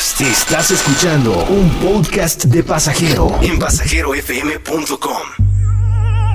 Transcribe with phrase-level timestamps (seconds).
[0.00, 0.20] podcast.
[0.20, 5.22] Estás escuchando un podcast de pasajero en pasajerofm.com.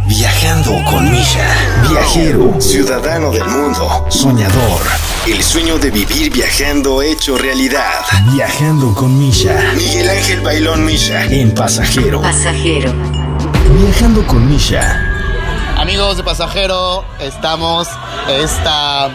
[0.08, 1.48] Viajando con Misha.
[1.90, 4.82] Viajero, ciudadano del mundo, soñador.
[5.26, 8.02] El sueño de vivir viajando hecho realidad.
[8.34, 9.74] Viajando con Misha.
[9.76, 11.26] Miguel Ángel Bailón Misha.
[11.26, 12.22] En pasajero.
[12.22, 12.94] Pasajero.
[13.82, 15.12] Viajando con Misha.
[15.76, 17.88] Amigos de pasajero, estamos
[18.30, 19.10] esta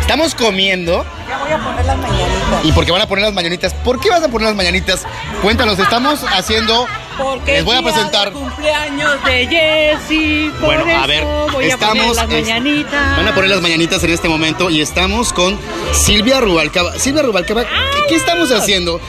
[0.00, 2.64] estamos comiendo Ya voy a poner las mañanitas.
[2.64, 3.74] y porque van a poner las mañanitas.
[3.74, 5.04] ¿Por qué vas a poner las mañanitas?
[5.42, 6.86] Cuéntanos, estamos haciendo
[7.18, 10.50] Porque les voy a presentar cumpleaños de Jessy.
[10.60, 13.16] por Bueno, a ver, voy a poner estamos las mañanitas.
[13.16, 15.58] Van a poner las mañanitas en este momento y estamos con
[15.92, 16.96] Silvia Rubalcaba.
[16.98, 17.70] Silvia Rubalcaba, ¿qué,
[18.08, 19.00] qué estamos haciendo?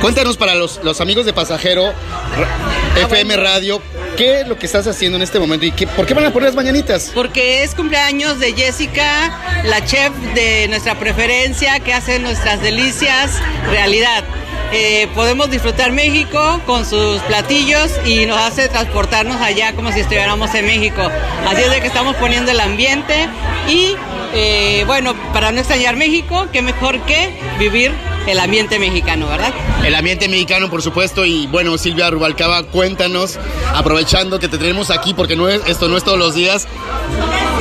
[0.00, 3.82] Cuéntanos para los, los amigos de Pasajero Ra- FM Radio,
[4.18, 6.32] ¿qué es lo que estás haciendo en este momento y qué, por qué van a
[6.32, 7.12] poner las mañanitas?
[7.14, 13.38] Porque es cumpleaños de Jessica, la chef de nuestra preferencia, que hace nuestras delicias
[13.70, 14.24] realidad.
[14.72, 20.52] Eh, podemos disfrutar México con sus platillos y nos hace transportarnos allá como si estuviéramos
[20.54, 21.08] en México.
[21.46, 23.28] Así es de que estamos poniendo el ambiente
[23.68, 23.94] y
[24.34, 27.92] eh, bueno, para no extrañar México, qué mejor que vivir
[28.28, 29.52] el ambiente mexicano, ¿verdad?
[29.84, 33.38] El ambiente mexicano, por supuesto, y bueno, Silvia Rubalcaba, cuéntanos,
[33.74, 36.68] aprovechando que te tenemos aquí, porque no es, esto no es todos los días.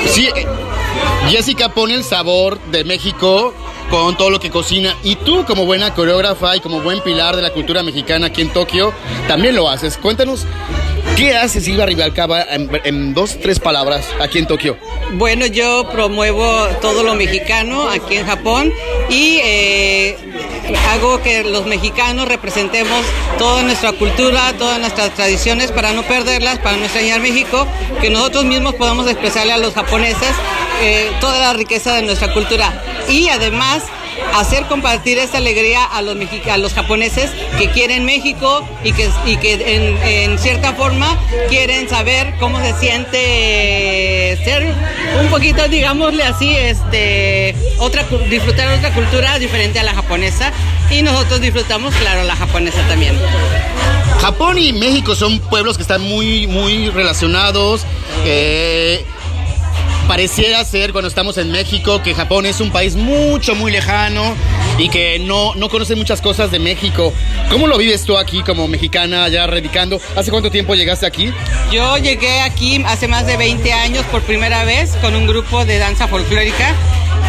[0.09, 0.29] Sí,
[1.29, 3.53] Jessica pone el sabor de México
[3.89, 7.41] con todo lo que cocina, y tú como buena coreógrafa y como buen pilar de
[7.41, 8.93] la cultura mexicana aquí en Tokio,
[9.29, 9.97] también lo haces.
[9.97, 10.45] Cuéntanos,
[11.15, 14.77] ¿qué hace Silvia Rubalcaba en, en dos, tres palabras aquí en Tokio?
[15.13, 18.73] Bueno, yo promuevo todo lo mexicano aquí en Japón
[19.09, 20.17] y eh,
[20.91, 23.05] hago que los mexicanos representemos
[23.38, 27.67] toda nuestra cultura, todas nuestras tradiciones para no perderlas, para no extrañar México,
[28.02, 30.31] que nosotros mismos podamos expresarle a los japoneses
[30.81, 32.83] eh, toda la riqueza de nuestra cultura.
[33.09, 33.83] Y además
[34.35, 36.17] hacer compartir esta alegría a los,
[36.51, 41.17] a los japoneses que quieren México y que, y que en, cierta forma
[41.49, 44.73] quieren saber cómo se siente ser
[45.21, 50.52] un poquito, digámosle así, este, otra, disfrutar otra cultura diferente a la japonesa
[50.89, 53.15] y nosotros disfrutamos, claro, la japonesa también.
[54.21, 57.86] Japón y México son pueblos que están muy, muy relacionados.
[58.25, 59.05] eh,
[60.07, 64.35] pareciera ser cuando estamos en México que Japón es un país mucho, muy lejano
[64.77, 67.13] y que no, no conoce muchas cosas de México.
[67.51, 69.99] ¿Cómo lo vives tú aquí como mexicana, ya radicando?
[70.15, 71.33] ¿Hace cuánto tiempo llegaste aquí?
[71.71, 75.77] Yo llegué aquí hace más de 20 años por primera vez con un grupo de
[75.77, 76.73] danza folclórica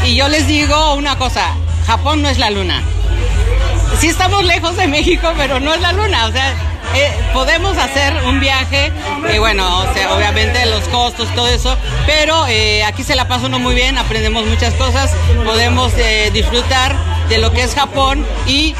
[0.04, 1.54] y yo les digo una cosa,
[1.86, 2.82] Japón no es la luna.
[3.98, 6.54] Sí estamos lejos de México, pero no es la luna, o sea,
[6.94, 8.92] eh, podemos hacer un viaje,
[9.28, 11.76] eh, bueno, o sea, obviamente los costos, todo eso,
[12.06, 15.12] pero eh, aquí se la pasa uno muy bien, aprendemos muchas cosas,
[15.44, 16.96] podemos eh, disfrutar
[17.28, 18.74] de lo que es Japón y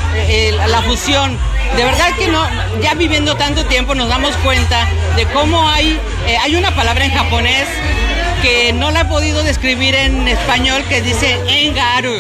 [0.69, 1.37] la fusión.
[1.77, 2.49] De verdad que no,
[2.83, 6.01] ya viviendo tanto tiempo nos damos cuenta de cómo hay,
[6.43, 7.69] hay una palabra en japonés
[8.43, 12.15] que no la he podido describir en español que dice engaru.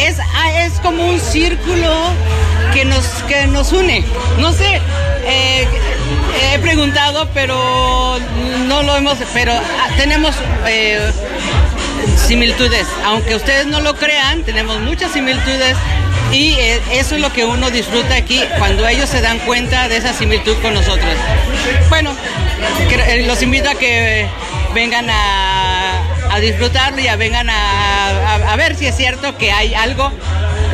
[0.00, 1.92] Es, ah, es como un círculo
[2.72, 4.04] que nos, que nos une.
[4.38, 4.80] No sé,
[5.24, 5.66] eh,
[6.52, 8.18] he preguntado, pero
[8.66, 10.34] no lo hemos, pero ah, tenemos
[10.66, 11.10] eh,
[12.26, 12.86] similitudes.
[13.04, 15.76] Aunque ustedes no lo crean, tenemos muchas similitudes
[16.32, 19.96] y eh, eso es lo que uno disfruta aquí cuando ellos se dan cuenta de
[19.96, 21.14] esa similitud con nosotros.
[21.88, 22.14] Bueno,
[22.90, 24.26] eh, los invito a que
[24.74, 29.74] vengan a, a disfrutarlo y a vengan a- a ver si es cierto que hay
[29.74, 30.12] algo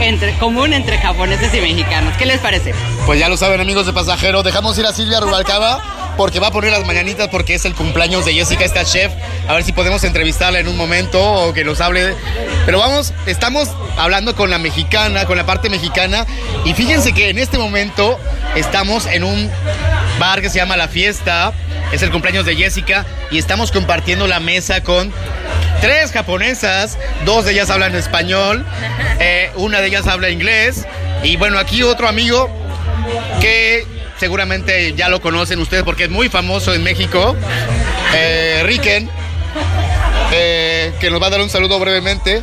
[0.01, 2.17] entre, común entre japoneses y mexicanos.
[2.17, 2.75] ¿Qué les parece?
[3.07, 5.83] Pues ya lo saben amigos de Pasajero, dejamos ir a Silvia Rubalcaba
[6.17, 9.13] porque va a poner las mañanitas porque es el cumpleaños de Jessica, esta chef.
[9.49, 12.15] A ver si podemos entrevistarla en un momento o que nos hable.
[12.65, 16.27] Pero vamos, estamos hablando con la mexicana, con la parte mexicana.
[16.65, 18.19] Y fíjense que en este momento
[18.55, 19.51] estamos en un
[20.19, 21.53] bar que se llama La Fiesta.
[21.93, 25.13] Es el cumpleaños de Jessica y estamos compartiendo la mesa con
[25.85, 26.97] tres japonesas.
[27.27, 28.65] Dos de ellas hablan español,
[29.21, 30.87] eh, una de ellas habla inglés.
[31.23, 32.49] Y bueno, aquí otro amigo
[33.39, 33.87] que
[34.19, 37.37] seguramente ya lo conocen ustedes porque es muy famoso en México,
[38.15, 39.11] eh, Riken,
[40.33, 42.43] eh, que nos va a dar un saludo brevemente.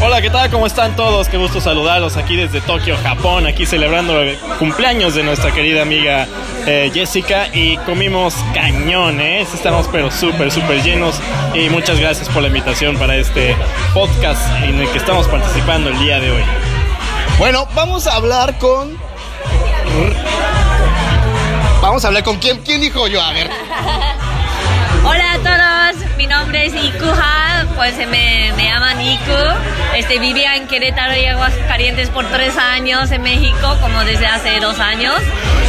[0.00, 0.48] Hola, ¿qué tal?
[0.48, 1.28] ¿Cómo están todos?
[1.28, 6.28] Qué gusto saludarlos aquí desde Tokio, Japón, aquí celebrando el cumpleaños de nuestra querida amiga
[6.66, 9.40] eh, Jessica y comimos cañón, ¿eh?
[9.40, 11.20] Estamos pero súper, súper llenos
[11.52, 13.56] y muchas gracias por la invitación para este
[13.92, 16.42] podcast en el que estamos participando el día de hoy.
[17.38, 18.96] Bueno, vamos a hablar con...
[21.82, 23.50] Vamos a hablar con quién, quién dijo yo, a ver.
[25.04, 27.47] Hola a todos, mi nombre es Ikuha,
[27.78, 29.32] pues me, me llaman Iku.
[29.96, 34.80] Este, vivía en Querétaro y Aguascalientes por tres años en México, como desde hace dos
[34.80, 35.14] años.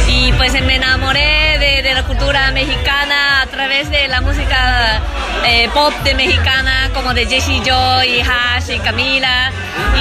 [0.08, 5.00] Y pues me enamoré de, de la cultura mexicana a través de la música
[5.44, 9.50] eh, pop de mexicana, como de Jessie Joy, Hash y Camila.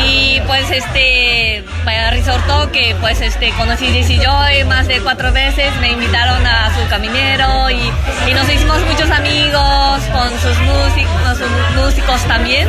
[0.06, 5.76] Y pues este, pues, resortó que pues este, conocí Jessie Joy más de cuatro veces,
[5.82, 7.92] me invitaron a su caminero y,
[8.28, 12.68] y nos hicimos muchos amigos con sus músicos, sus músicos también.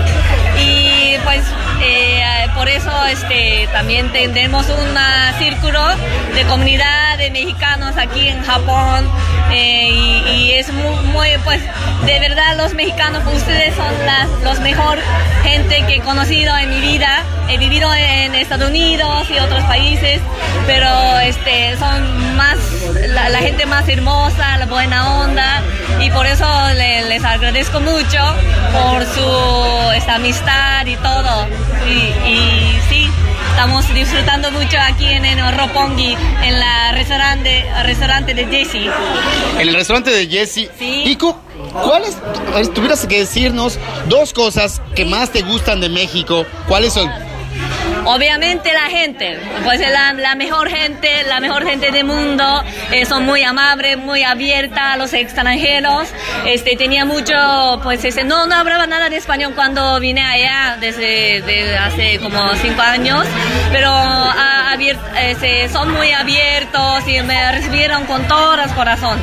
[0.59, 1.43] Y pues
[1.83, 5.81] eh, por eso este, también tendremos un uh, círculo
[6.35, 9.09] de comunidad de mexicanos aquí en Japón
[9.51, 9.89] eh,
[10.35, 11.61] y, es muy, muy, pues
[12.05, 14.99] de verdad los mexicanos, ustedes son las, los mejor
[15.43, 17.23] gente que he conocido en mi vida.
[17.49, 20.21] He vivido en Estados Unidos y otros países,
[20.67, 22.59] pero este, son más,
[23.09, 25.63] la, gente más hermosa, la buena onda
[26.01, 28.19] y por eso le, les agradezco mucho
[28.73, 29.81] por su
[30.11, 31.47] amistad y todo.
[31.87, 33.11] Y, y sí,
[33.51, 38.91] estamos disfrutando mucho aquí en el Roppongi, en la restaurante, restaurante de Jessie.
[39.59, 40.71] En el restaurante de Jessie.
[40.79, 41.03] Sí.
[41.07, 41.35] Iku,
[41.73, 42.17] ¿cuáles,
[42.73, 43.79] tuvieras que decirnos
[44.09, 46.47] dos cosas que más te gustan de México?
[46.69, 47.11] ¿Cuáles son?
[48.05, 53.43] Obviamente la gente, pues la, mejor gente, la mejor gente del mundo, eh, son muy
[53.43, 56.09] amables, muy abiertas a los extranjeros.
[56.47, 57.35] Este, tenía mucho,
[57.83, 62.55] pues ese, no, no hablaba nada de español cuando vine allá desde de hace como
[62.55, 63.27] cinco años,
[63.73, 69.19] pero a, abiert, ese, son muy abiertos y me recibieron con todo el corazón.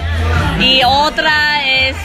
[0.60, 1.96] Y otra es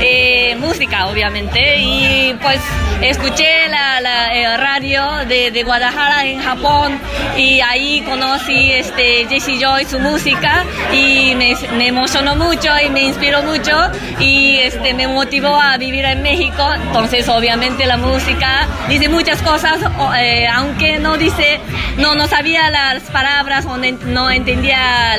[0.00, 2.60] eh, música, obviamente, y pues
[3.02, 6.98] escuché la, eh, radio de, Guadalajara en Japón
[7.36, 13.02] y ahí conocí este, Jessie Joy, su música, y me, me, emocionó mucho y me
[13.02, 13.76] inspiró mucho
[14.18, 16.66] y este, me motivó a vivir en México.
[16.74, 19.78] Entonces, obviamente, la música dice muchas cosas,
[20.18, 21.60] eh, aunque no dice,
[21.98, 25.16] no, no sabía las palabras o no entendía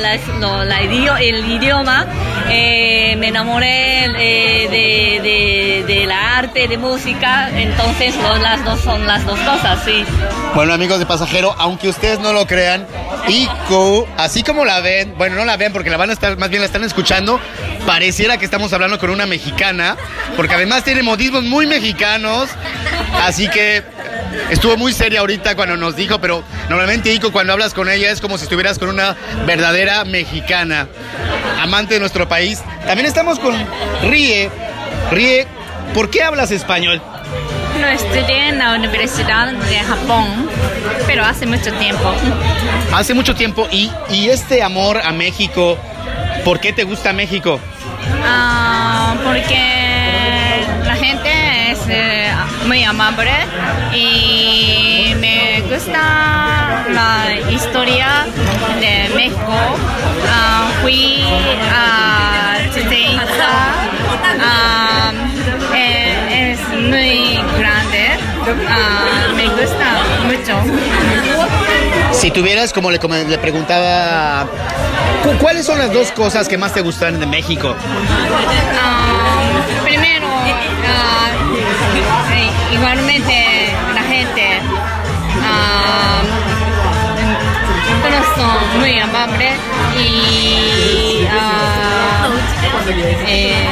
[1.20, 2.06] el idioma,
[2.48, 9.80] me enamoré de, de, la arte, de música, entonces las dos son las dos cosas,
[9.86, 10.04] sí.
[10.56, 12.88] Bueno, amigos de Pasajero, aunque ustedes no lo crean,
[13.28, 16.50] Ico, así como la ven, bueno, no la ven porque la van a estar, más
[16.50, 17.40] bien la están escuchando,
[17.86, 19.98] pareciera que estamos hablando con una mexicana,
[20.36, 22.50] porque además tiene modismos muy mexicanos,
[23.22, 23.84] así que
[24.50, 28.22] estuvo muy seria ahorita cuando nos dijo, pero normalmente Ico cuando hablas con ella es
[28.22, 29.16] como si estuvieras con una
[29.46, 30.88] verdadera mexicana,
[31.60, 32.62] amante de nuestro país.
[32.86, 33.56] También estamos con
[34.04, 34.50] Rie.
[35.12, 35.48] Rie,
[35.94, 37.02] ¿por qué hablas español?
[37.80, 40.50] No estudié en la Universidad de Japón,
[41.08, 42.14] pero hace mucho tiempo.
[42.94, 43.68] Hace mucho tiempo.
[43.72, 45.78] ¿Y, y este amor a México,
[46.44, 47.60] por qué te gusta México?
[48.22, 52.32] Uh, porque la gente es eh,
[52.68, 53.32] muy amable
[53.94, 55.01] y
[55.72, 58.26] gusta la historia
[58.82, 59.54] de México.
[60.28, 61.24] Uh, fui
[61.72, 62.58] a.
[62.62, 62.76] Uh,
[66.30, 68.20] es muy grande.
[68.42, 69.88] Uh, me gusta
[70.26, 70.56] mucho.
[72.12, 74.48] Si tuvieras, como le, como le, preguntaba,
[75.40, 77.76] ¿cuáles son las dos cosas que más te gustan de México?
[79.84, 80.28] Primero,
[82.74, 84.81] igualmente la gente.
[88.02, 89.60] Todos son muy amables
[89.98, 91.28] y
[93.28, 93.68] eh,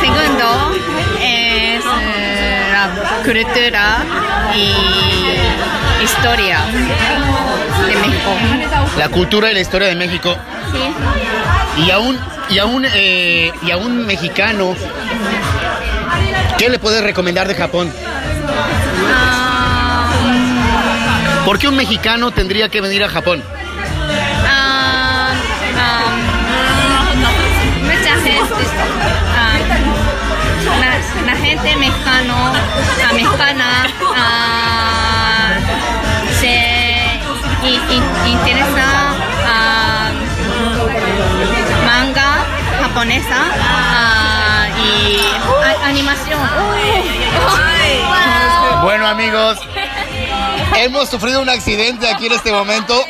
[0.00, 0.72] Segundo
[1.20, 1.84] es
[2.72, 2.84] la
[3.24, 3.86] cultura
[4.54, 4.74] y
[6.02, 6.58] historia
[7.86, 8.30] de México.
[8.98, 10.36] La cultura y la historia de México.
[10.72, 10.78] Sí.
[11.84, 12.18] Y a un,
[12.50, 14.74] y a un, eh, y a un mexicano,
[16.58, 17.90] ¿qué le puedes recomendar de Japón?
[19.02, 23.42] Um, ¿Por qué un mexicano tendría que venir a Japón?
[23.42, 23.46] Um,
[25.78, 25.86] um,
[27.86, 28.64] mucha gente,
[30.80, 30.88] la,
[31.26, 32.52] la, gente mexicano,
[32.98, 34.71] la mexicana uh,
[37.64, 39.14] interesa
[39.46, 40.10] uh,
[41.86, 42.44] manga
[42.80, 45.20] japonesa uh, y
[45.84, 46.40] animación.
[48.82, 49.58] Bueno amigos,
[50.76, 53.00] hemos sufrido un accidente aquí en este momento.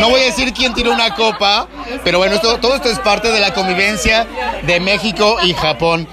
[0.00, 1.66] No voy a decir quién tiró una copa,
[2.04, 4.26] pero bueno, esto, todo esto es parte de la convivencia
[4.62, 6.06] de México y Japón.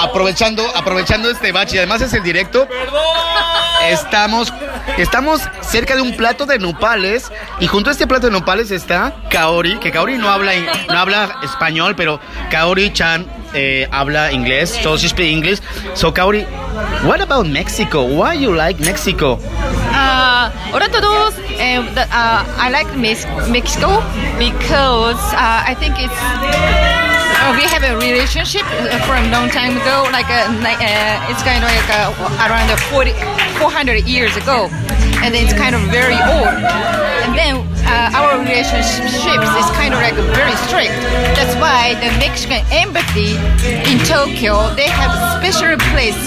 [0.00, 2.66] Aprovechando, aprovechando este bache, y además es el directo,
[3.88, 4.52] estamos
[4.96, 9.12] estamos cerca de un plato de nopales y junto a este plato de nopales está
[9.30, 10.52] Kaori, que Kaori no habla,
[10.88, 15.60] no habla español, pero Kaori-chan eh, habla inglés, so she speaks English.
[15.94, 16.44] So Kaori,
[17.04, 18.02] what about Mexico?
[18.04, 19.38] Why you like Mexico?
[19.90, 21.34] Uh, hola a todos.
[21.38, 24.02] Uh, the, uh, I like Mex- Mexico
[24.38, 26.87] because uh, I think it's
[27.88, 30.04] a relationship uh, from a long time ago.
[30.12, 33.12] Like uh, ni- uh, it's kind of like uh, around 40,
[33.56, 34.68] 400 years ago,
[35.24, 36.52] and it's kind of very old.
[37.24, 40.92] And then uh, our relationships is kind of like very strict.
[41.32, 43.40] That's why the Mexican embassy
[43.88, 46.20] in Tokyo they have a special place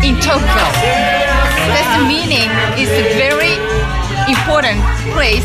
[0.00, 0.64] in Tokyo.
[1.76, 2.48] That's meaning
[2.80, 3.52] is a very
[4.32, 4.80] important
[5.12, 5.44] place.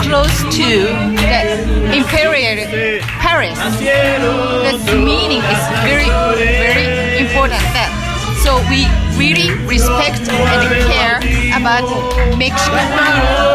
[0.00, 0.68] Close to
[1.16, 2.66] the imperial
[3.20, 3.58] Paris.
[3.58, 6.08] The meaning is very
[6.38, 7.60] very important.
[7.72, 7.90] That
[8.42, 11.18] so we really respect and care
[11.54, 11.86] about
[12.36, 12.76] Mexico.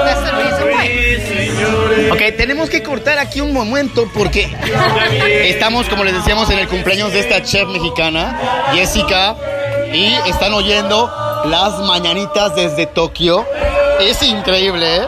[0.06, 0.88] That's the reason why.
[2.12, 4.48] Ok, tenemos que cortar aquí un momento porque
[5.44, 8.40] estamos, como les decíamos, en el cumpleaños de esta chef mexicana,
[8.74, 9.36] Jessica,
[9.92, 11.12] y están oyendo
[11.46, 13.46] las mañanitas desde Tokio.
[14.00, 15.08] Es increíble, ¿eh?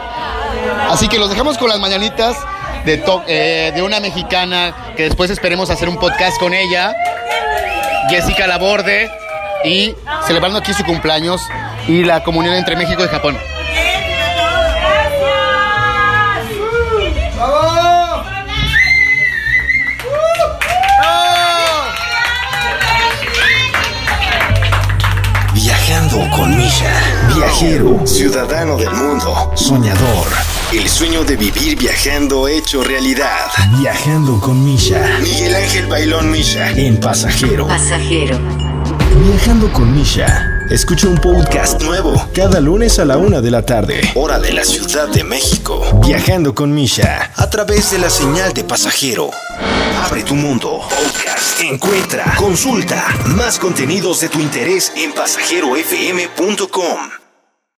[0.90, 2.36] Así que los dejamos con las mañanitas
[2.84, 6.94] de, eh, de una mexicana que después esperemos hacer un podcast con ella,
[8.08, 9.10] Jessica Laborde,
[9.64, 9.94] y
[10.26, 11.40] celebrando aquí su cumpleaños
[11.86, 13.38] y la comunión entre México y Japón.
[25.90, 26.92] Viajando con Misha.
[27.34, 30.28] Viajero, ciudadano del mundo, soñador.
[30.72, 33.48] El sueño de vivir viajando hecho realidad.
[33.76, 35.18] Viajando con Misha.
[35.20, 36.70] Miguel Ángel Bailón Misha.
[36.70, 37.66] En pasajero.
[37.66, 38.38] Pasajero.
[39.26, 40.49] Viajando con Misha.
[40.70, 44.64] Escucha un podcast nuevo cada lunes a la una de la tarde, hora de la
[44.64, 45.82] Ciudad de México.
[46.06, 49.32] Viajando con Misha a través de la señal de pasajero.
[50.04, 50.82] Abre tu mundo.
[50.88, 51.60] Podcast.
[51.60, 57.29] Encuentra, consulta más contenidos de tu interés en pasajerofm.com.